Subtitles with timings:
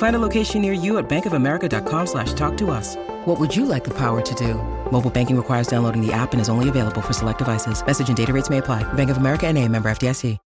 [0.00, 2.96] Find a location near you at bankofamerica.com slash talk to us.
[3.26, 4.54] What would you like the power to do?
[4.90, 7.84] Mobile banking requires downloading the app and is only available for select devices.
[7.84, 8.82] Message and data rates may apply.
[8.94, 10.38] Bank of America and a member FDIC.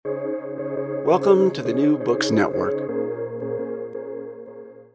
[1.04, 2.78] Welcome to the New Books Network.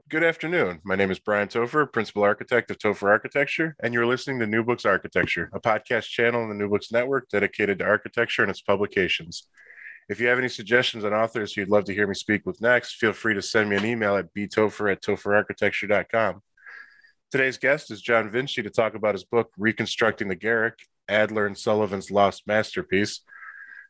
[0.09, 0.81] Good afternoon.
[0.83, 4.63] My name is Brian Topher, Principal Architect of Topher Architecture, and you're listening to New
[4.63, 8.61] Books Architecture, a podcast channel on the New Books Network dedicated to architecture and its
[8.61, 9.47] publications.
[10.09, 12.95] If you have any suggestions on authors you'd love to hear me speak with next,
[12.95, 16.41] feel free to send me an email at btopher at topherarchitecture.com.
[17.29, 21.57] Today's guest is John Vinci to talk about his book, Reconstructing the Garrick, Adler and
[21.57, 23.19] Sullivan's Lost Masterpiece.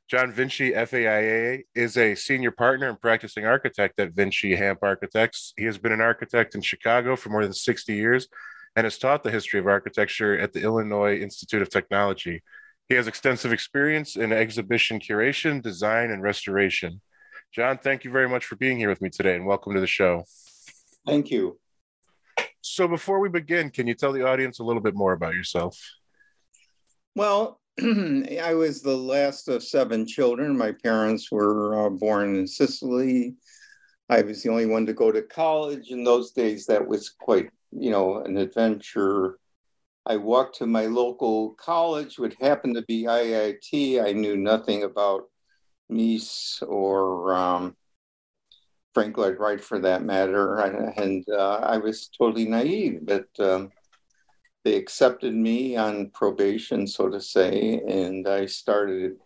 [0.09, 5.53] John Vinci, FAIA, is a senior partner and practicing architect at Vinci Hamp Architects.
[5.55, 8.27] He has been an architect in Chicago for more than 60 years
[8.75, 12.41] and has taught the history of architecture at the Illinois Institute of Technology.
[12.89, 17.01] He has extensive experience in exhibition curation, design, and restoration.
[17.53, 19.87] John, thank you very much for being here with me today and welcome to the
[19.87, 20.23] show.
[21.05, 21.59] Thank you.
[22.61, 25.77] So, before we begin, can you tell the audience a little bit more about yourself?
[27.13, 30.57] Well, I was the last of seven children.
[30.57, 33.35] My parents were uh, born in Sicily.
[34.09, 35.89] I was the only one to go to college.
[35.89, 39.39] In those days, that was quite, you know, an adventure.
[40.09, 44.01] I walked to my local college, which happened to be IIT.
[44.01, 45.25] I knew nothing about
[45.91, 47.75] Mies or um,
[48.93, 50.59] Frank Lloyd Wright for that matter.
[50.59, 53.69] And uh, I was totally naive, but um,
[54.63, 59.17] they accepted me on probation, so to say, and I started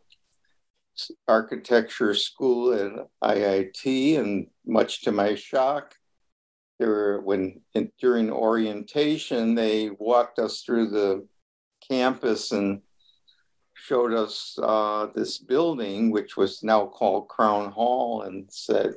[1.28, 4.20] architecture school at IIT.
[4.20, 5.94] And much to my shock,
[6.82, 11.28] there were, when in, during orientation, they walked us through the
[11.88, 12.82] campus and
[13.76, 18.96] showed us uh, this building, which was now called Crown Hall, and said,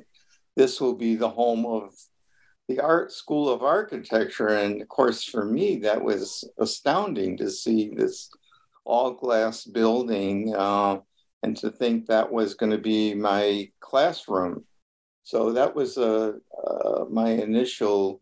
[0.55, 1.93] this will be the home of
[2.67, 4.47] the art school of architecture.
[4.47, 8.31] And of course for me that was astounding to see this
[8.83, 10.97] all glass building uh,
[11.43, 14.63] and to think that was going to be my classroom
[15.25, 16.33] so that was uh,
[16.65, 18.21] uh, my initial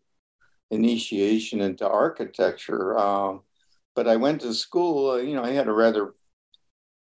[0.70, 3.42] initiation into architecture um,
[3.94, 6.14] but i went to school uh, you know i had a rather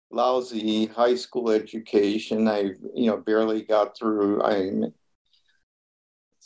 [0.10, 4.72] lousy high school education i you know barely got through i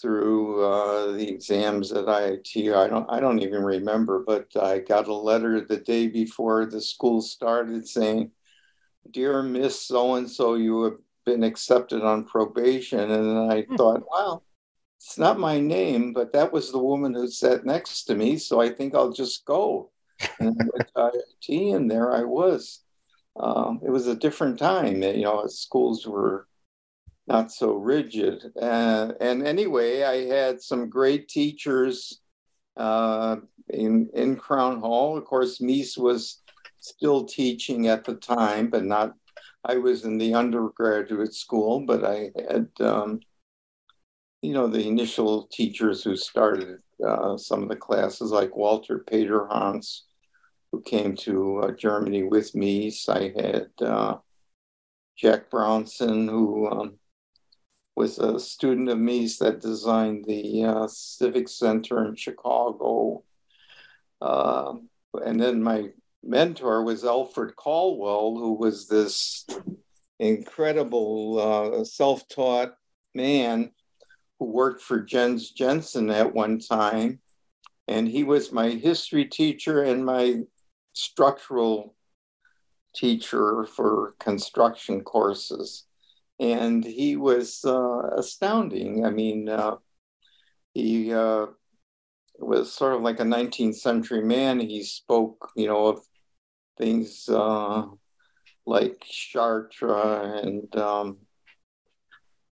[0.02, 2.76] through uh, the exams at IIT.
[2.76, 6.82] I don't I don't even remember, but I got a letter the day before the
[6.82, 8.32] school started saying,
[9.10, 13.76] "Dear Miss So and So, you have been accepted on probation." And I hmm.
[13.76, 14.42] thought, wow,
[14.98, 18.62] it's not my name, but that was the woman who sat next to me, so
[18.62, 19.92] I think I'll just go.
[20.40, 20.60] And
[20.96, 22.86] I IIT, and there I was.
[23.38, 25.04] Um, it was a different time.
[25.04, 26.48] You know, schools were
[27.28, 28.44] not so rigid.
[28.60, 32.22] Uh, and anyway, I had some great teachers
[32.78, 33.38] uh,
[33.70, 35.18] in in Crown Hall.
[35.18, 36.42] Of course, Mies was
[36.80, 39.14] still teaching at the time, but not.
[39.68, 43.20] I was in the undergraduate school, but I had, um,
[44.42, 50.04] you know, the initial teachers who started uh, some of the classes, like Walter Peterhans,
[50.72, 53.10] who came to uh, Germany with Mies.
[53.10, 54.18] I had uh,
[55.18, 57.00] Jack Brownson, who um,
[57.96, 63.24] was a student of Mies that designed the uh, Civic Center in Chicago.
[64.22, 64.74] Uh,
[65.26, 65.90] and then my
[66.26, 69.46] mentor was Alfred Caldwell, who was this
[70.20, 72.76] incredible uh, self taught
[73.14, 73.72] man
[74.40, 77.20] who worked for Jens Jensen at one time.
[77.88, 80.42] And he was my history teacher and my
[80.94, 81.96] structural
[82.96, 85.86] teacher for construction courses.
[86.40, 89.06] And he was uh, astounding.
[89.06, 89.76] I mean, uh,
[90.74, 91.46] he uh,
[92.40, 94.60] was sort of like a 19th century man.
[94.60, 96.02] He spoke, you know, of
[96.78, 97.86] things uh,
[98.66, 101.18] like Chartres and um,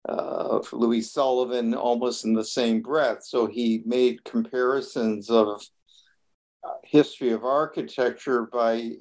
[0.08, 3.24] uh, Louis Sullivan almost in the same breath.
[3.24, 5.62] So he made comparisons of
[6.64, 8.92] uh, history of architecture by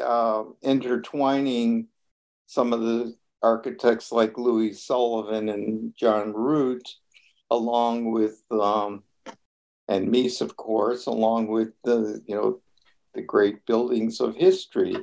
[0.00, 1.88] uh, intertwining
[2.46, 6.88] some of the architects like Louis Sullivan and John Root,
[7.50, 9.02] along with um,
[9.88, 12.60] and Mies, of course, along with the you know
[13.16, 14.96] the great buildings of history.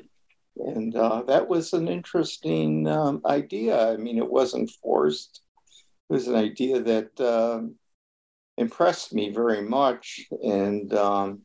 [0.55, 3.91] And uh, that was an interesting um, idea.
[3.91, 5.41] I mean, it wasn't forced.
[6.09, 7.61] It was an idea that uh,
[8.57, 11.41] impressed me very much, and um,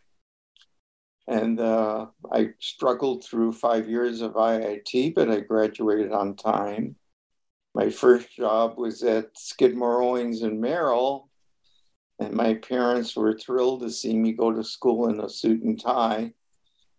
[1.27, 6.97] and uh, I struggled through five years of IIT, but I graduated on time.
[7.75, 11.29] My first job was at Skidmore, Owings and Merrill,
[12.19, 15.81] and my parents were thrilled to see me go to school in a suit and
[15.81, 16.33] tie.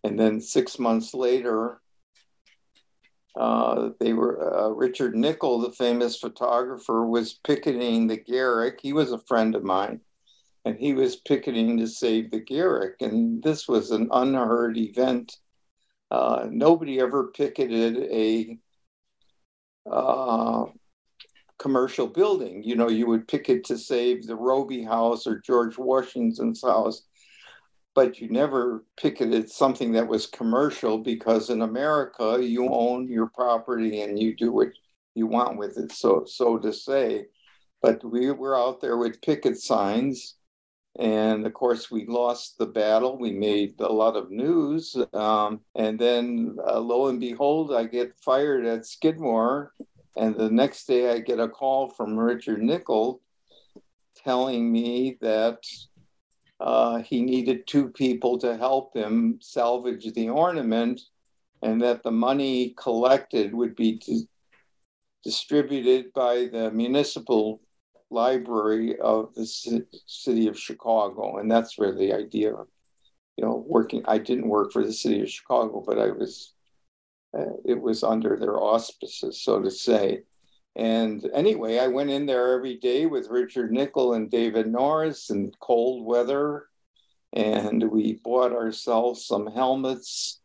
[0.04, 1.81] And then six months later,
[3.36, 8.80] uh, they were uh, Richard Nickel, the famous photographer, was picketing the Garrick.
[8.81, 10.01] He was a friend of mine,
[10.66, 12.96] and he was picketing to save the Garrick.
[13.01, 15.38] And this was an unheard event.
[16.12, 18.57] Uh, nobody ever picketed a
[19.90, 20.66] uh,
[21.60, 22.63] commercial building.
[22.63, 27.04] You know, you would picket to save the Robie House or George Washington's house
[28.00, 34.00] but you never picketed something that was commercial because in America you own your property
[34.00, 34.69] and you do what
[35.16, 37.25] you want with it, so so to say.
[37.81, 40.36] But we were out there with picket signs,
[40.98, 43.18] and of course we lost the battle.
[43.19, 48.18] We made a lot of news, um, and then uh, lo and behold, I get
[48.24, 49.74] fired at Skidmore,
[50.16, 53.19] and the next day I get a call from Richard Nickel
[54.24, 55.57] telling me that
[56.60, 61.02] uh, he needed two people to help him salvage the ornament,
[61.62, 64.28] and that the money collected would be di-
[65.24, 67.62] distributed by the municipal
[68.10, 71.38] library of the c- city of Chicago.
[71.38, 72.68] And that's where the idea of,
[73.38, 76.54] you know, working, I didn't work for the city of Chicago, but I was,
[77.38, 80.24] uh, it was under their auspices, so to say.
[80.80, 85.52] And anyway, I went in there every day with Richard Nickel and David Norris in
[85.60, 86.68] cold weather.
[87.34, 90.40] And we bought ourselves some helmets,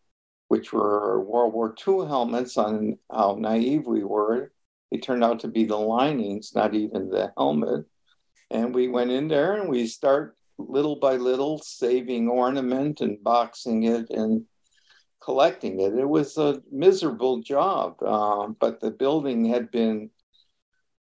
[0.48, 4.50] which were World War II helmets on how naive we were.
[4.90, 7.84] They turned out to be the linings, not even the helmet.
[8.50, 13.84] And we went in there and we start little by little saving ornament and boxing
[13.84, 14.46] it and
[15.22, 15.94] collecting it.
[15.94, 20.10] It was a miserable job, um, but the building had been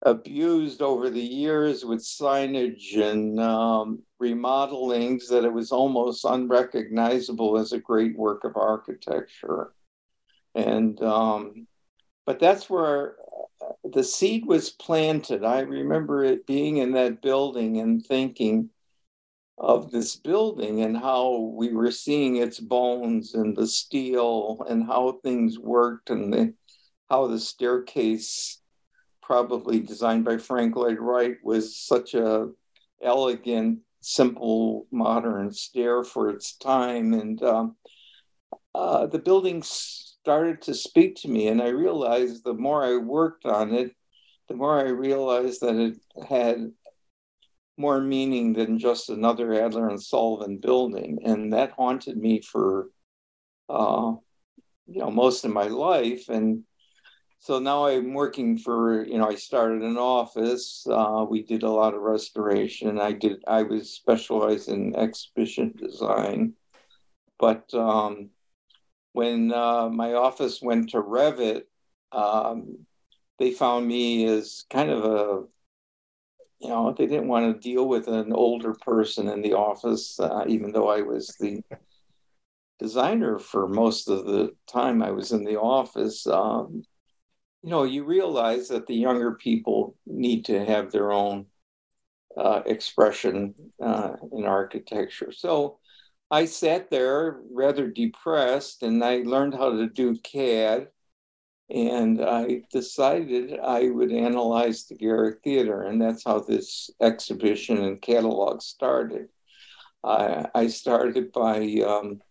[0.03, 7.73] abused over the years with signage and um, remodelings that it was almost unrecognizable as
[7.73, 9.73] a great work of architecture.
[10.55, 11.67] And um,
[12.27, 13.17] but that's where
[13.61, 15.45] uh, the seed was planted.
[15.45, 18.71] I remember it being in that building and thinking
[19.59, 25.19] of this building and how we were seeing its bones and the steel and how
[25.25, 26.55] things worked and the,
[27.11, 28.61] how the staircase
[29.29, 32.49] probably designed by Frank Lloyd Wright, was such a
[33.03, 37.13] elegant, simple, modern stair for its time.
[37.13, 37.77] And um,
[38.75, 43.45] uh, the building started to speak to me, and I realized the more I worked
[43.45, 43.95] on it,
[44.49, 46.73] the more I realized that it had
[47.77, 52.89] more meaning than just another Adler and Sullivan building, and that haunted me for
[53.69, 54.15] uh,
[54.87, 56.31] you know most of my life.
[56.31, 56.65] And
[57.41, 60.87] so now I'm working for, you know, I started an office.
[60.91, 62.99] Uh, we did a lot of restoration.
[62.99, 66.55] I did, I was specialized in exhibition design.
[67.39, 68.31] But um,
[69.13, 71.63] when uh, my office went to Revit,
[72.11, 72.87] um,
[73.39, 75.43] they found me as kind of a,
[76.61, 80.45] you know, they didn't want to deal with an older person in the office, uh,
[80.49, 81.63] even though I was the
[82.81, 86.27] designer for most of the time I was in the office.
[86.27, 86.83] Um,
[87.63, 91.47] you know, you realize that the younger people need to have their own
[92.37, 95.33] uh, expression uh, in architecture.
[95.33, 95.79] So
[96.31, 100.89] I sat there rather depressed and I learned how to do CAD.
[101.71, 108.01] And I decided I would analyze the Garrick Theater, and that's how this exhibition and
[108.01, 109.29] catalog started.
[110.03, 112.23] I, I started by um,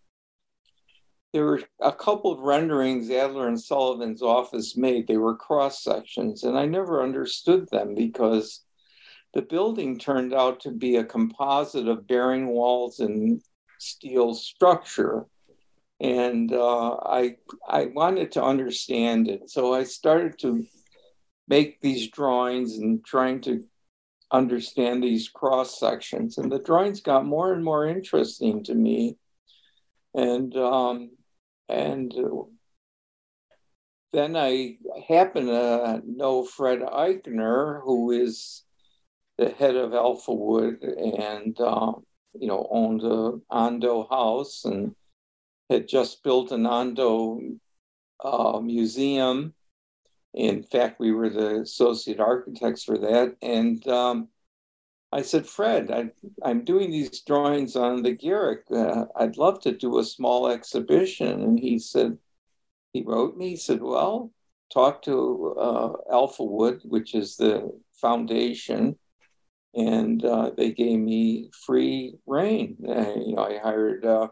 [1.33, 5.07] there were a couple of renderings Adler and Sullivan's office made.
[5.07, 8.63] They were cross sections, and I never understood them because
[9.33, 13.41] the building turned out to be a composite of bearing walls and
[13.77, 15.27] steel structure
[15.99, 19.49] and uh, I I wanted to understand it.
[19.49, 20.65] So I started to
[21.47, 23.63] make these drawings and trying to
[24.31, 29.17] understand these cross sections, and the drawings got more and more interesting to me,
[30.13, 31.11] and um,
[31.69, 32.13] and
[34.13, 38.63] then I happen to know Fred Eychaner, who is
[39.37, 41.93] the head of Alphawood and uh,
[42.33, 44.95] you know owned a Ando house and
[45.69, 47.59] had just built an Ando
[48.23, 49.53] uh, museum.
[50.33, 53.35] In fact, we were the associate architects for that.
[53.41, 54.29] And um,
[55.11, 58.63] I said, Fred, I, am doing these drawings on the Garrick.
[58.69, 61.41] Uh, I'd love to do a small exhibition.
[61.41, 62.17] And he said,
[62.93, 64.31] he wrote me, he said, well,
[64.73, 68.97] talk to uh, Alphawood, which is the foundation.
[69.73, 72.77] And uh, they gave me free reign.
[72.87, 74.27] Uh, you know, I hired uh,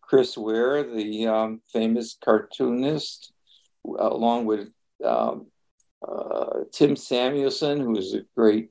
[0.00, 3.32] Chris Ware, the um, famous cartoonist,
[3.84, 4.70] along with
[5.04, 5.46] um,
[6.06, 8.70] uh, Tim Samuelson, who is a great,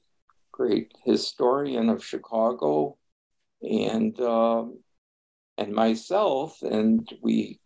[0.55, 2.97] great historian of Chicago,
[3.61, 4.79] and um,
[5.57, 7.59] and myself, and we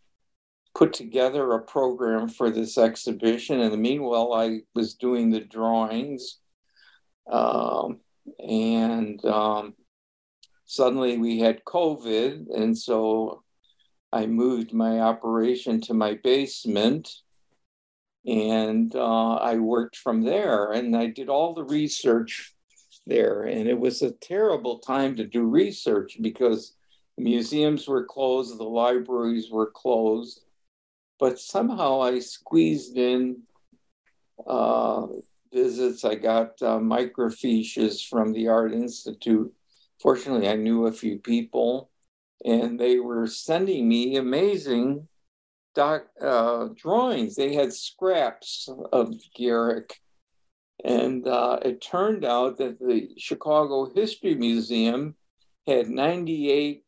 [0.74, 3.60] put together a program for this exhibition.
[3.60, 6.38] And meanwhile, I was doing the drawings,
[7.30, 8.00] um,
[8.38, 9.74] and um,
[10.64, 13.44] suddenly we had COVID, and so
[14.12, 17.08] I moved my operation to my basement
[18.26, 22.54] and uh, I worked from there and I did all the research
[23.06, 23.44] there.
[23.44, 26.74] And it was a terrible time to do research because
[27.18, 30.42] museums were closed, the libraries were closed.
[31.18, 33.42] But somehow I squeezed in
[34.46, 35.06] uh,
[35.52, 36.04] visits.
[36.04, 39.52] I got uh, microfiches from the Art Institute.
[40.00, 41.90] Fortunately, I knew a few people
[42.44, 45.06] and they were sending me amazing
[45.74, 47.36] doc, uh, drawings.
[47.36, 50.00] They had scraps of Garrick.
[50.84, 55.14] And uh, it turned out that the Chicago History Museum
[55.66, 56.84] had 98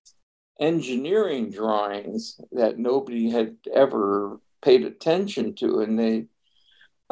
[0.61, 5.81] engineering drawings that nobody had ever paid attention to.
[5.81, 6.27] And they,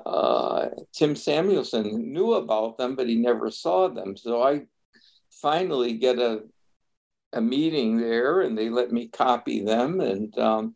[0.04, 4.16] uh, Tim Samuelson knew about them, but he never saw them.
[4.16, 4.62] So I
[5.30, 6.42] finally get a
[7.32, 10.00] a meeting there and they let me copy them.
[10.00, 10.75] And, um,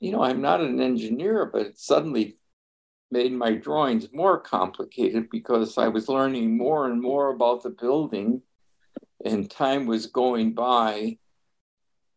[0.00, 2.36] you know, I'm not an engineer, but suddenly
[3.10, 8.42] made my drawings more complicated because I was learning more and more about the building
[9.24, 11.18] and time was going by.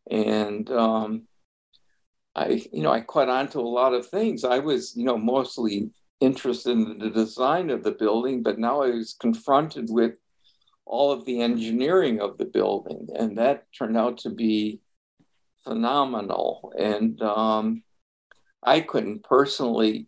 [0.10, 1.28] And, um,
[2.36, 4.44] I, you know, I caught on to a lot of things.
[4.44, 8.90] I was, you know, mostly interested in the design of the building, but now I
[8.90, 10.14] was confronted with
[10.86, 14.80] all of the engineering of the building, and that turned out to be
[15.64, 16.74] phenomenal.
[16.78, 17.84] And um,
[18.64, 20.08] I couldn't personally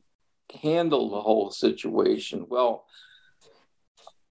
[0.62, 2.46] handle the whole situation.
[2.50, 2.86] Well,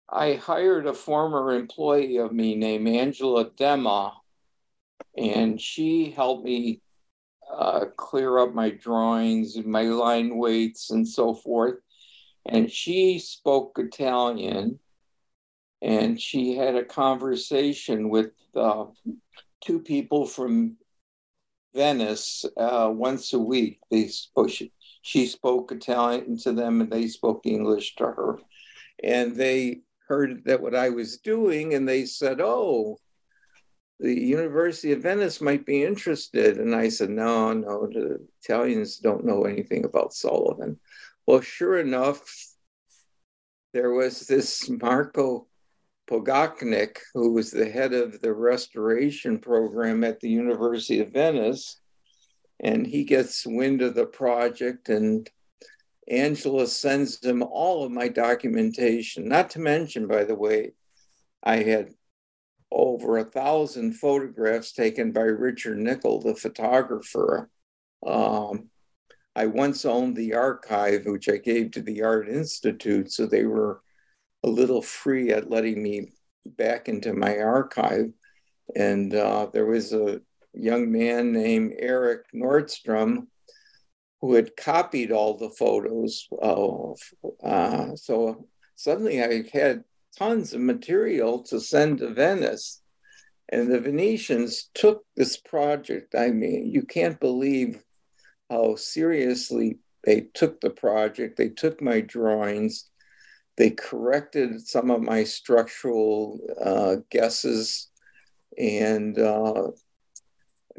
[0.09, 4.13] I hired a former employee of me named Angela Dema,
[5.17, 6.81] and she helped me
[7.53, 11.77] uh, clear up my drawings and my line weights and so forth.
[12.47, 14.79] And she spoke Italian
[15.83, 18.85] and she had a conversation with uh,
[19.61, 20.77] two people from
[21.75, 23.81] Venice uh, once a week.
[23.91, 28.39] They spoke, she, she spoke Italian to them, and they spoke English to her.
[29.03, 32.99] And they heard that what I was doing, and they said, "Oh,
[33.99, 39.25] the University of Venice might be interested." And I said, "No, no, the Italians don't
[39.25, 40.79] know anything about Sullivan."
[41.27, 42.23] Well, sure enough,
[43.73, 45.47] there was this Marco
[46.09, 51.81] Pogacnik, who was the head of the restoration program at the University of Venice.
[52.63, 55.29] And he gets wind of the project, and
[56.09, 59.29] Angela sends him all of my documentation.
[59.29, 60.73] Not to mention, by the way,
[61.43, 61.95] I had
[62.71, 67.51] over a thousand photographs taken by Richard Nickel, the photographer.
[68.07, 68.69] Um,
[69.35, 73.83] I once owned the archive, which I gave to the Art Institute, so they were
[74.43, 76.13] a little free at letting me
[76.45, 78.13] back into my archive.
[78.77, 80.21] And uh, there was a
[80.55, 83.27] young man named Eric Nordstrom
[84.21, 86.29] who had copied all the photos.
[86.41, 87.01] Of,
[87.43, 89.85] uh, so suddenly I had
[90.19, 92.83] tons of material to send to Venice.
[93.53, 96.15] And the Venetians took this project.
[96.15, 97.83] I mean, you can't believe
[98.49, 101.37] how seriously they took the project.
[101.37, 102.91] They took my drawings.
[103.57, 107.89] They corrected some of my structural uh, guesses.
[108.57, 109.69] And uh,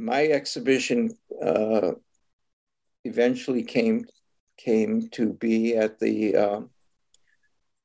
[0.02, 1.16] my exhibition
[1.46, 1.92] uh,
[3.06, 4.06] eventually came
[4.58, 6.62] came to be at the uh,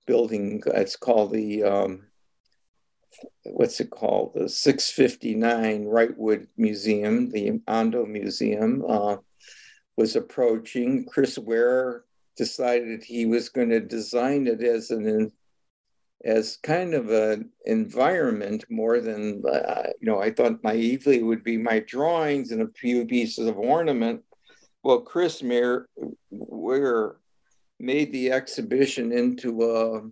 [0.07, 0.63] building.
[0.67, 2.07] It's called the um,
[3.45, 4.33] what's it called?
[4.35, 9.17] The 659 Wrightwood Museum, the Ando Museum, uh,
[9.97, 11.05] was approaching.
[11.05, 12.05] Chris Ware
[12.37, 15.33] decided he was going to design it as an
[16.25, 20.21] as kind of an environment more than uh, you know.
[20.21, 24.23] I thought naively would be my drawings and a few pieces of ornament.
[24.83, 25.89] Well, Chris Mayer,
[26.31, 27.17] Ware
[27.79, 30.11] made the exhibition into a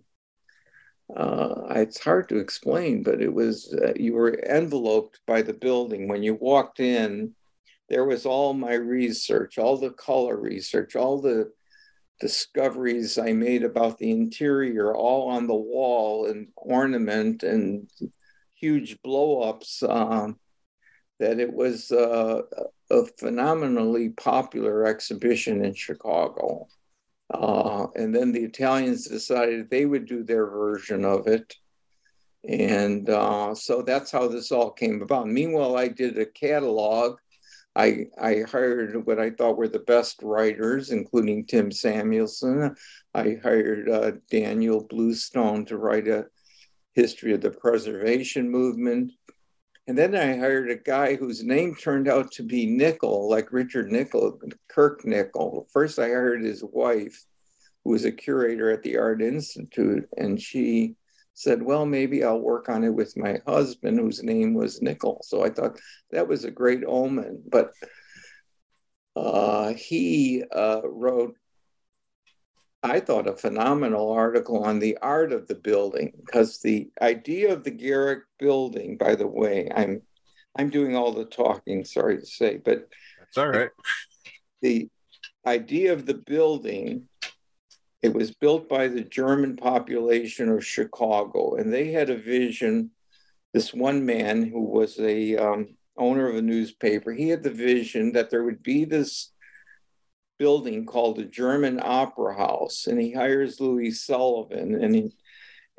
[1.15, 6.07] uh, it's hard to explain, but it was uh, you were enveloped by the building
[6.07, 7.33] when you walked in.
[7.89, 11.51] There was all my research, all the color research, all the
[12.19, 17.89] discoveries I made about the interior, all on the wall and ornament and
[18.55, 19.83] huge blow-ups.
[19.83, 20.37] Um,
[21.19, 22.41] that it was uh,
[22.89, 26.67] a phenomenally popular exhibition in Chicago.
[27.33, 31.55] Uh, and then the Italians decided they would do their version of it.
[32.47, 35.27] And uh, so that's how this all came about.
[35.27, 37.17] Meanwhile, I did a catalog.
[37.75, 42.75] I, I hired what I thought were the best writers, including Tim Samuelson.
[43.13, 46.27] I hired uh, Daniel Bluestone to write a
[46.93, 49.11] history of the preservation movement.
[49.87, 53.91] And then I hired a guy whose name turned out to be Nickel, like Richard
[53.91, 55.67] Nickel, Kirk Nickel.
[55.71, 57.25] First, I hired his wife,
[57.83, 60.95] who was a curator at the Art Institute, and she
[61.35, 65.21] said, Well, maybe I'll work on it with my husband, whose name was Nickel.
[65.23, 65.79] So I thought
[66.11, 67.43] that was a great omen.
[67.47, 67.71] But
[69.15, 71.35] uh, he uh, wrote
[72.85, 77.63] I thought, a phenomenal article on the art of the building because the idea of
[77.63, 80.03] the Garrick building, by the way, I'm
[80.55, 82.87] I'm doing all the talking, sorry to say, but
[83.19, 83.71] that's all right.
[84.61, 84.89] The
[85.47, 87.09] idea of the building,
[88.05, 92.91] it was built by the German population of Chicago, and they had a vision.
[93.51, 98.11] This one man who was a um, owner of a newspaper, he had the vision
[98.11, 99.31] that there would be this
[100.37, 105.11] building called the German Opera House, and he hires Louis Sullivan, and he,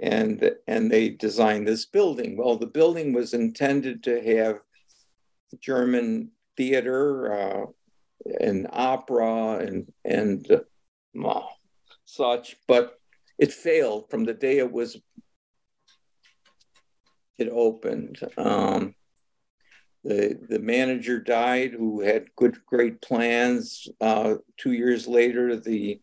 [0.01, 2.37] and and they design this building.
[2.37, 4.59] Well, the building was intended to have
[5.61, 7.67] German theater uh,
[8.41, 10.59] and opera and and uh,
[12.07, 12.99] such, but
[13.39, 14.97] it failed from the day it was
[17.39, 18.19] it opened.
[18.39, 18.95] Um,
[20.03, 23.89] the, the manager died who had good, great plans.
[24.01, 26.01] Uh, two years later, the,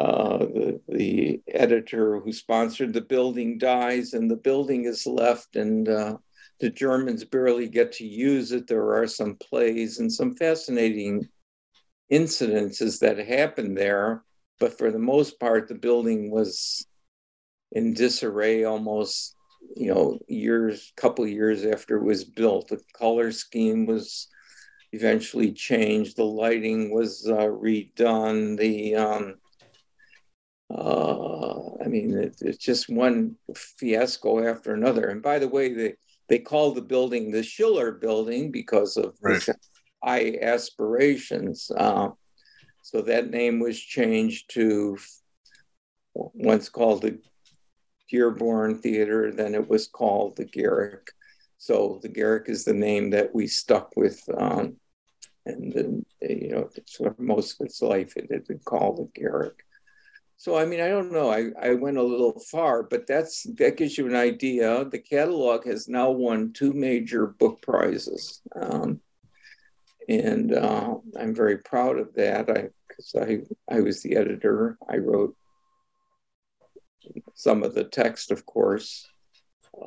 [0.00, 5.88] uh, the, the editor who sponsored the building dies, and the building is left, and
[5.88, 6.16] uh,
[6.58, 8.66] the Germans barely get to use it.
[8.66, 11.28] There are some plays and some fascinating
[12.10, 14.24] incidences that happened there,
[14.58, 16.86] but for the most part, the building was
[17.72, 19.34] in disarray almost
[19.76, 22.68] you know, years, couple years after it was built.
[22.68, 24.28] The color scheme was
[24.92, 26.16] eventually changed.
[26.16, 28.58] The lighting was uh, redone.
[28.58, 29.34] The, um,
[30.72, 35.08] uh, I mean, it, it's just one fiasco after another.
[35.08, 35.94] And by the way, they
[36.28, 39.46] they call the building the Schiller Building because of right.
[40.02, 41.70] high aspirations.
[41.76, 42.10] Uh,
[42.82, 44.98] so that name was changed to
[46.14, 47.18] once called the
[48.10, 51.10] Dearborn Theater, then it was called the Garrick.
[51.56, 54.76] So the Garrick is the name that we stuck with, um,
[55.46, 59.64] and then, you know, for most of its life, it had been called the Garrick.
[60.36, 61.30] So I mean, I don't know.
[61.30, 64.84] I, I went a little far, but that's that gives you an idea.
[64.84, 69.00] The catalog has now won two major book prizes, um,
[70.08, 72.50] and uh, I'm very proud of that.
[72.50, 74.78] I because I I was the editor.
[74.88, 75.36] I wrote
[77.34, 79.06] some of the text, of course.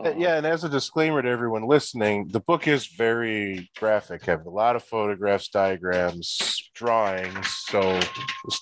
[0.03, 4.27] Uh, yeah, and as a disclaimer to everyone listening, the book is very graphic.
[4.27, 7.47] I Have a lot of photographs, diagrams, drawings.
[7.69, 7.99] So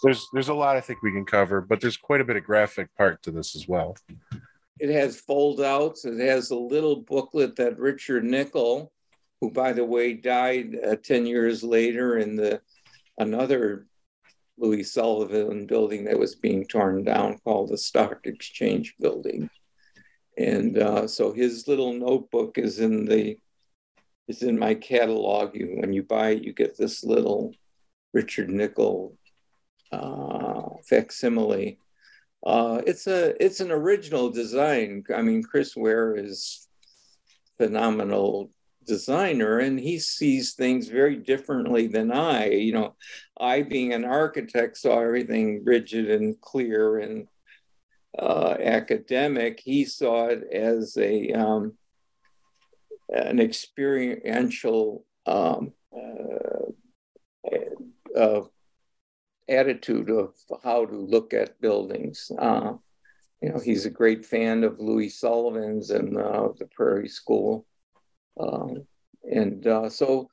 [0.03, 2.43] there's there's a lot I think we can cover, but there's quite a bit of
[2.43, 3.95] graphic part to this as well.
[4.79, 6.03] It has fold outs.
[6.03, 8.91] It has a little booklet that Richard Nickel,
[9.43, 12.61] who by the way died uh, ten years later in the
[13.17, 13.85] another
[14.57, 19.49] Louis Sullivan building that was being torn down called the Stock Exchange Building.
[20.37, 23.37] And uh, so his little notebook is in the
[24.29, 25.55] is in my catalog.
[25.55, 27.53] You, when you buy it, you get this little
[28.13, 29.17] Richard Nickel
[29.91, 31.79] uh, facsimile.
[32.45, 35.03] Uh, it's a it's an original design.
[35.13, 36.65] I mean, Chris Ware is
[37.57, 38.49] phenomenal
[38.85, 42.49] designer and he sees things very differently than I.
[42.49, 42.95] You know,
[43.39, 47.27] I being an architect saw everything rigid and clear and
[48.17, 49.59] uh, academic.
[49.59, 51.73] He saw it as a um,
[53.09, 56.71] an experiential um, uh,
[58.17, 58.41] uh,
[59.49, 62.31] attitude of how to look at buildings.
[62.37, 62.73] Uh,
[63.41, 67.65] you know, he's a great fan of Louis Sullivan's and uh, the Prairie School.
[68.39, 68.85] Um,
[69.23, 70.29] and uh, so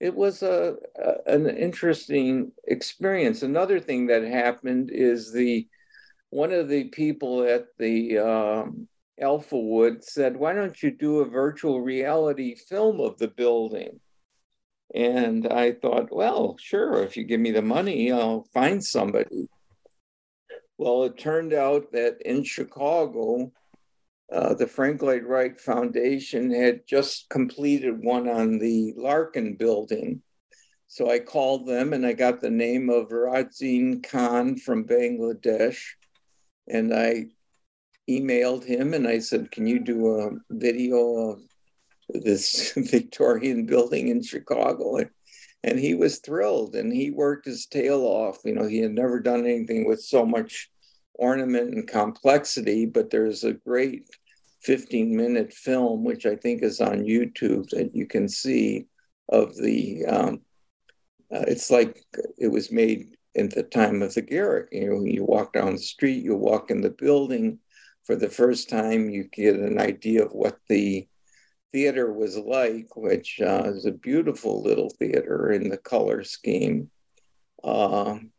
[0.00, 3.42] it was a, a, an interesting experience.
[3.42, 5.66] Another thing that happened is the
[6.30, 8.88] one of the people at the um,
[9.22, 14.00] Alphawood said, "Why don't you do a virtual reality film of the building?"
[14.94, 19.48] And I thought, well, sure, if you give me the money, I'll find somebody.
[20.76, 23.52] Well, it turned out that in Chicago,
[24.32, 30.22] uh, the Frank Lloyd Wright Foundation had just completed one on the Larkin building.
[30.88, 35.80] So I called them and I got the name of Razin Khan from Bangladesh.
[36.66, 37.26] And I
[38.08, 41.42] emailed him and I said, Can you do a video of
[42.08, 44.98] this Victorian building in Chicago?
[45.62, 48.38] And he was thrilled and he worked his tail off.
[48.44, 50.70] You know, he had never done anything with so much
[51.14, 54.06] ornament and complexity, but there's a great
[54.62, 58.86] 15 minute film, which I think is on YouTube, that you can see
[59.28, 60.04] of the.
[60.06, 60.40] Um,
[61.32, 62.04] uh, it's like
[62.38, 64.68] it was made in the time of the Garrick.
[64.72, 67.58] You know, you walk down the street, you walk in the building
[68.04, 71.06] for the first time, you get an idea of what the
[71.72, 76.90] theater was like, which uh, is a beautiful little theater in the color scheme.
[77.64, 78.32] Um,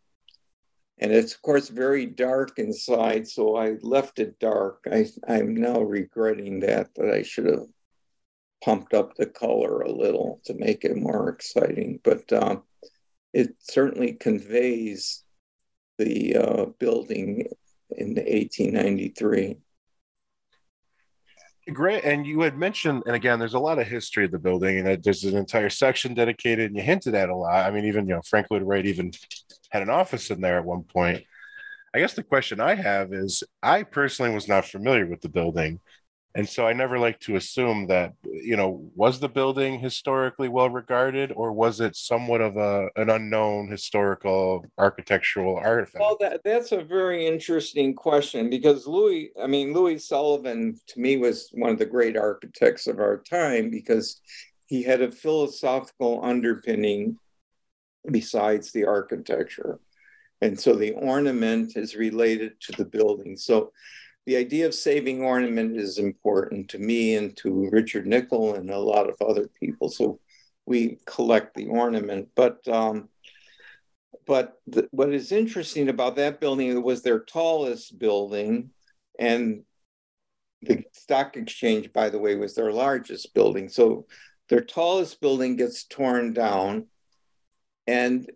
[1.00, 5.82] and it's of course very dark inside so i left it dark I, i'm now
[5.82, 7.66] regretting that that i should have
[8.64, 12.64] pumped up the color a little to make it more exciting but um,
[13.34, 15.24] it certainly conveys
[15.98, 17.48] the uh, building
[17.92, 19.58] in 1893
[21.72, 22.04] Great.
[22.04, 25.02] And you had mentioned, and again, there's a lot of history of the building, and
[25.02, 27.66] there's an entire section dedicated, and you hinted at a lot.
[27.66, 29.14] I mean, even, you know, Frank Lloyd Wright even
[29.74, 31.24] had an office in there at one point.
[31.96, 35.80] I guess the question I have is I personally was not familiar with the building.
[36.36, 40.70] And so I never like to assume that, you know, was the building historically well
[40.70, 46.02] regarded or was it somewhat of a, an unknown historical architectural artifact?
[46.02, 51.18] Well, that, that's a very interesting question because Louis, I mean, Louis Sullivan to me
[51.18, 54.20] was one of the great architects of our time because
[54.66, 57.20] he had a philosophical underpinning
[58.10, 59.80] besides the architecture.
[60.42, 63.38] And so the ornament is related to the building.
[63.38, 63.72] So
[64.26, 68.80] the idea of saving ornament is important to me and to Richard Nickel and a
[68.80, 69.90] lot of other people.
[69.90, 70.20] So
[70.66, 72.30] we collect the ornament.
[72.36, 73.10] But um,
[74.26, 78.70] but the, what is interesting about that building it was their tallest building,
[79.20, 79.64] and
[80.62, 83.68] the stock exchange, by the way, was their largest building.
[83.68, 84.06] So
[84.50, 86.88] their tallest building gets torn down,
[87.88, 88.30] and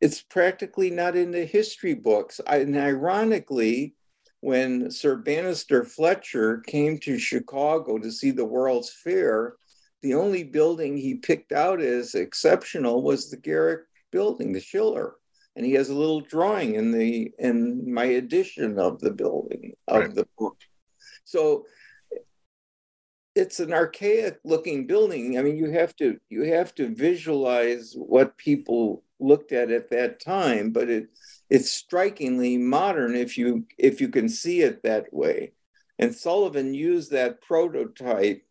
[0.00, 2.40] it's practically not in the history books.
[2.46, 3.94] And ironically,
[4.40, 9.54] when Sir Bannister Fletcher came to Chicago to see the World's Fair,
[10.02, 15.14] the only building he picked out as exceptional was the Garrick building, the Schiller.
[15.56, 20.00] And he has a little drawing in the in my edition of the building of
[20.00, 20.14] right.
[20.14, 20.58] the book.
[21.24, 21.64] So
[23.34, 25.38] it's an archaic looking building.
[25.38, 30.20] I mean, you have to you have to visualize what people looked at at that
[30.20, 31.08] time, but it
[31.50, 35.52] it's strikingly modern if you if you can see it that way.
[35.98, 38.42] And Sullivan used that prototype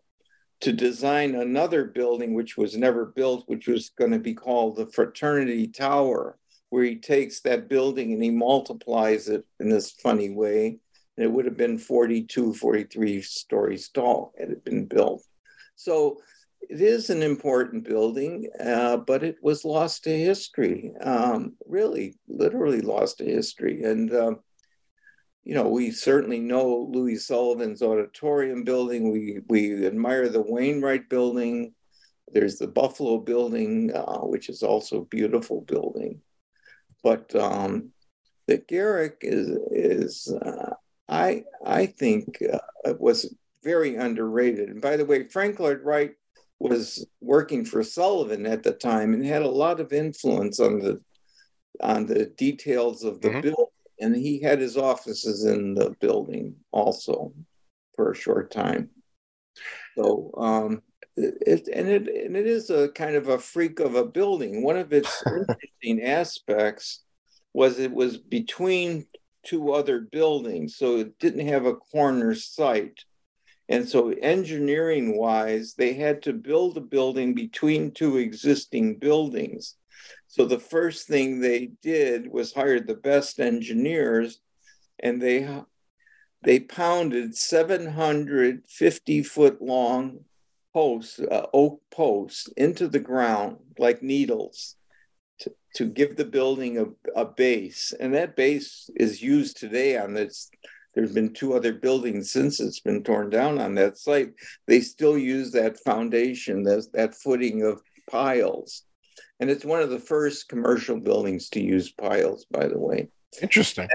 [0.61, 4.87] to design another building which was never built, which was going to be called the
[4.87, 6.37] Fraternity Tower,
[6.69, 10.79] where he takes that building and he multiplies it in this funny way.
[11.17, 15.23] It would have been 42, 43 stories tall had it been built.
[15.75, 16.17] So
[16.69, 20.93] it is an important building, uh, but it was lost to history.
[21.01, 23.83] Um, really, literally lost to history.
[23.83, 24.39] And um,
[25.43, 29.11] you know, we certainly know Louis Sullivan's auditorium building.
[29.11, 31.73] We we admire the Wainwright building.
[32.31, 36.21] There's the Buffalo building, uh, which is also a beautiful building.
[37.03, 37.91] but um,
[38.47, 40.75] the Garrick is is uh,
[41.13, 44.69] I I think uh, was very underrated.
[44.69, 46.13] And by the way, Frank Lloyd Wright
[46.59, 51.01] was working for Sullivan at the time and had a lot of influence on the
[51.81, 53.41] on the details of the mm-hmm.
[53.41, 53.65] building.
[53.99, 57.33] And he had his offices in the building also
[57.95, 58.89] for a short time.
[59.95, 60.81] So um,
[61.15, 64.63] it, and it and it is a kind of a freak of a building.
[64.63, 67.03] One of its interesting aspects
[67.53, 69.05] was it was between
[69.43, 73.03] two other buildings, so it didn't have a corner site.
[73.69, 79.75] And so, engineering wise, they had to build a building between two existing buildings.
[80.27, 84.39] So, the first thing they did was hire the best engineers,
[84.99, 85.47] and they
[86.43, 90.25] they pounded 750 foot long
[90.73, 94.75] posts, uh, oak posts, into the ground like needles
[95.75, 96.85] to, give the building a,
[97.19, 97.93] a base.
[97.99, 100.49] And that base is used today on this.
[100.93, 104.33] There's been two other buildings since it's been torn down on that site.
[104.67, 108.83] They still use that foundation, that, that footing of piles.
[109.39, 113.09] And it's one of the first commercial buildings to use piles, by the way.
[113.41, 113.87] Interesting.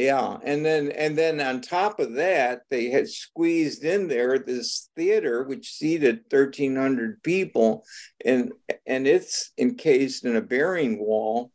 [0.00, 4.88] Yeah, and then and then on top of that, they had squeezed in there this
[4.96, 7.84] theater which seated thirteen hundred people,
[8.24, 8.50] and
[8.86, 11.52] and it's encased in a bearing wall,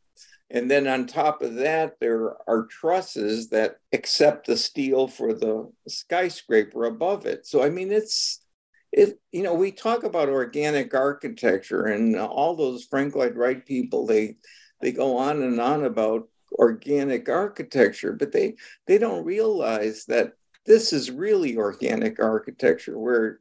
[0.52, 5.72] and then on top of that, there are trusses that accept the steel for the
[5.88, 7.48] skyscraper above it.
[7.48, 8.46] So I mean, it's
[8.92, 9.20] it.
[9.32, 14.38] You know, we talk about organic architecture, and all those Frank Lloyd Wright people they
[14.82, 18.56] they go on and on about organic architecture, but they
[18.88, 20.34] they don't realize that
[20.66, 23.40] this is really organic architecture where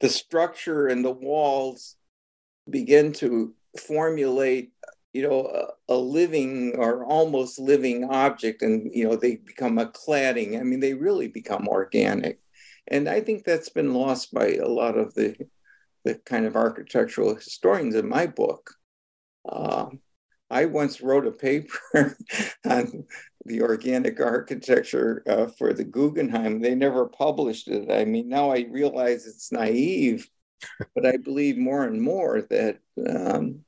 [0.00, 1.96] the structure and the walls
[2.68, 4.72] begin to formulate
[5.12, 5.46] you know
[5.88, 10.58] a, a, living or almost living object and you know they become a cladding.
[10.58, 12.40] I mean they really become organic.
[12.88, 15.36] And i think that's been lost by a lot of the
[16.04, 18.74] the kind of architectural historians in my book.
[19.48, 19.88] Uh,
[20.50, 22.16] I once wrote a paper
[22.64, 23.04] on
[23.44, 26.60] the organic architecture uh, for the Guggenheim.
[26.60, 27.90] They never published it.
[27.90, 30.28] I mean, now I realize it's naive,
[30.94, 32.78] but I believe more and more that,
[33.08, 33.60] um,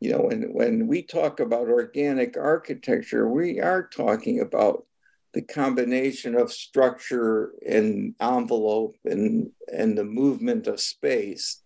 [0.00, 4.86] you know, when, when we talk about organic architecture, we are talking about
[5.34, 11.61] the combination of structure and envelope and, and the movement of space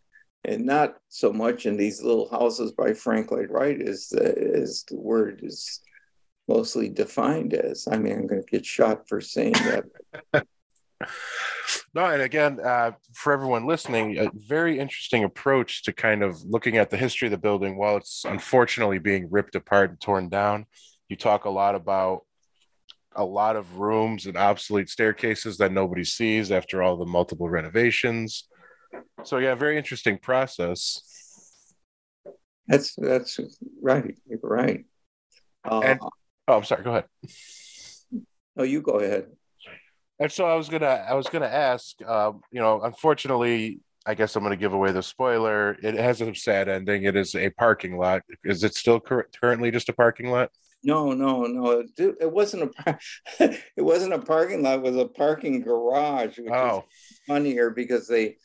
[0.46, 4.84] and not so much in these little houses by Frank Lloyd Wright as the, as
[4.88, 5.80] the word is
[6.46, 7.88] mostly defined as.
[7.90, 9.84] I mean, I'm going to get shot for saying that.
[11.94, 16.76] no, and again, uh, for everyone listening, a very interesting approach to kind of looking
[16.76, 20.66] at the history of the building while it's unfortunately being ripped apart and torn down.
[21.08, 22.22] You talk a lot about
[23.16, 28.46] a lot of rooms and obsolete staircases that nobody sees after all the multiple renovations
[29.24, 31.02] so yeah, very interesting process.
[32.66, 33.38] That's that's
[33.80, 34.16] right.
[34.28, 34.84] You're right.
[35.64, 36.00] Uh, and,
[36.48, 36.84] oh, I'm sorry.
[36.84, 37.04] Go ahead.
[38.56, 39.26] No, you go ahead.
[40.18, 41.96] And so I was gonna I was gonna ask.
[42.06, 45.76] Uh, you know, unfortunately, I guess I'm gonna give away the spoiler.
[45.82, 47.04] It has a sad ending.
[47.04, 48.22] It is a parking lot.
[48.44, 50.50] Is it still cur- currently just a parking lot?
[50.82, 51.84] No, no, no.
[51.98, 52.98] It, it wasn't a
[53.40, 54.78] it wasn't a parking lot.
[54.78, 56.38] It was a parking garage.
[56.38, 56.84] Which oh.
[57.10, 58.36] is funnier because they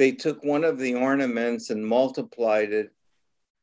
[0.00, 2.90] they took one of the ornaments and multiplied it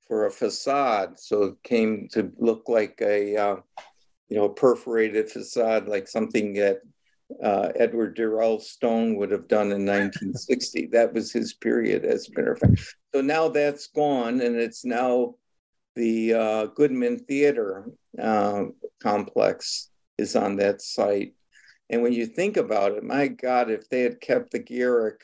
[0.08, 3.56] for a facade, so it came to look like a uh,
[4.30, 6.82] you know perforated facade, like something that
[7.44, 10.86] uh, Edward Durell Stone would have done in 1960.
[10.92, 12.96] that was his period, as a matter of fact.
[13.16, 15.34] So now that's gone, and it's now
[15.96, 17.90] the uh, Goodman Theater
[18.22, 18.66] uh,
[19.02, 21.34] complex is on that site.
[21.90, 25.22] And when you think about it, my God, if they had kept the Garrick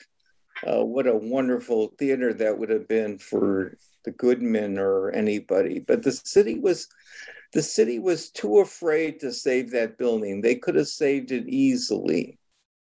[0.66, 5.80] uh, what a wonderful theater that would have been for the Goodman or anybody.
[5.80, 6.88] But the city was
[7.54, 10.42] the city was too afraid to save that building.
[10.42, 12.40] They could have saved it easily.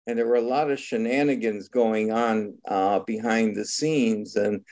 [0.06, 4.36] And there were a lot of shenanigans going on uh, behind the scenes.
[4.36, 4.62] And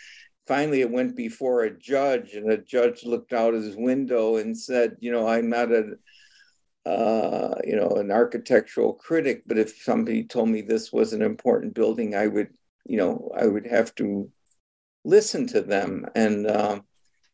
[0.46, 4.96] finally, it went before a judge, and a judge looked out his window and said,
[5.00, 5.96] You know, I'm not a
[6.86, 11.74] uh, you know, an architectural critic, but if somebody told me this was an important
[11.74, 12.48] building, I would
[12.88, 14.30] you know, I would have to
[15.04, 16.06] listen to them.
[16.14, 16.82] And um,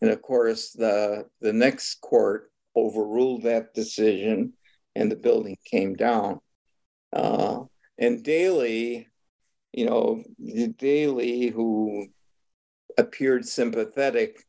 [0.01, 4.55] and of course, the the next court overruled that decision,
[4.95, 6.41] and the building came down.
[7.13, 7.61] Uh,
[7.99, 9.09] and Daley,
[9.73, 10.23] you know,
[10.79, 12.07] Daley, who
[12.99, 14.45] appeared sympathetic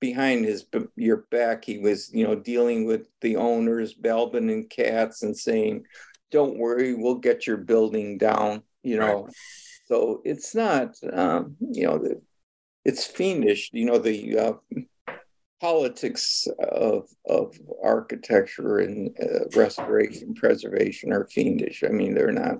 [0.00, 5.22] behind his your back he was you know dealing with the owners Balaban and Katz
[5.22, 5.84] and saying
[6.30, 9.34] don't worry we'll get your building down you know right.
[9.86, 12.20] So it's not um, you know the,
[12.84, 15.12] it's fiendish you know the uh,
[15.60, 22.58] politics of of architecture and uh, restoration preservation are fiendish i mean they're not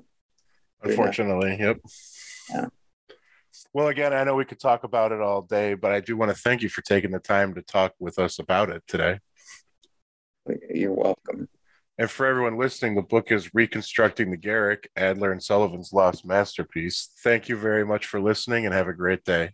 [0.82, 1.80] they're unfortunately not, yep
[2.50, 2.66] yeah
[3.72, 6.30] well, again, I know we could talk about it all day, but I do want
[6.30, 9.20] to thank you for taking the time to talk with us about it today.
[10.70, 11.48] You're welcome.
[11.98, 17.08] And for everyone listening, the book is Reconstructing the Garrick, Adler and Sullivan's Lost Masterpiece.
[17.22, 19.52] Thank you very much for listening and have a great day.